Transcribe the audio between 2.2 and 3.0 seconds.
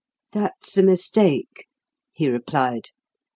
replied.